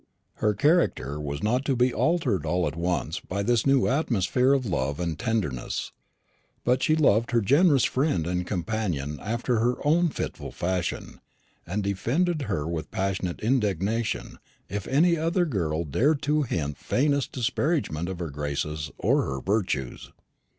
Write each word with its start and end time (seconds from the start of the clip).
Her 0.37 0.55
character 0.55 1.19
was 1.21 1.43
not 1.43 1.63
to 1.65 1.75
be 1.75 1.93
altered 1.93 2.43
all 2.43 2.65
at 2.65 2.75
once 2.75 3.19
by 3.19 3.43
this 3.43 3.67
new 3.67 3.87
atmosphere 3.87 4.51
of 4.51 4.65
love 4.65 4.99
and 4.99 5.13
tenderness; 5.19 5.91
but 6.63 6.81
she 6.81 6.95
loved 6.95 7.29
her 7.29 7.39
generous 7.39 7.83
friend 7.85 8.25
and 8.25 8.47
companion 8.47 9.19
after 9.21 9.59
her 9.59 9.75
own 9.85 10.09
fitful 10.09 10.51
fashion, 10.51 11.21
and 11.67 11.83
defended 11.83 12.41
her 12.49 12.67
with 12.67 12.89
passionate 12.89 13.41
indignation 13.41 14.39
if 14.69 14.87
any 14.87 15.17
other 15.17 15.45
girl 15.45 15.83
dared 15.83 16.23
to 16.23 16.41
hint 16.41 16.79
the 16.79 16.83
faintest 16.83 17.31
disparagement 17.31 18.09
of 18.09 18.17
her 18.17 18.31
graces 18.31 18.89
or 18.97 19.21
her 19.21 19.39
virtues. 19.39 20.11